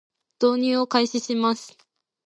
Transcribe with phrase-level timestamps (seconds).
[0.41, 1.77] 進入を開始します